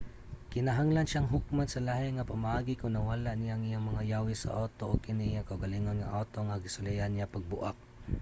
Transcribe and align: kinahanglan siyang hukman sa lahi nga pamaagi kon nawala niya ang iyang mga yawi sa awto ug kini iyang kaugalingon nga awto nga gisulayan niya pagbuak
kinahanglan 0.53 1.07
siyang 1.07 1.31
hukman 1.33 1.67
sa 1.71 1.83
lahi 1.87 2.07
nga 2.13 2.27
pamaagi 2.31 2.73
kon 2.77 2.91
nawala 2.93 3.31
niya 3.35 3.53
ang 3.55 3.63
iyang 3.69 3.85
mga 3.89 4.05
yawi 4.11 4.33
sa 4.37 4.49
awto 4.61 4.83
ug 4.91 5.03
kini 5.05 5.23
iyang 5.31 5.47
kaugalingon 5.49 5.95
nga 5.99 6.11
awto 6.19 6.37
nga 6.47 6.61
gisulayan 6.63 7.11
niya 7.13 7.31
pagbuak 7.35 7.75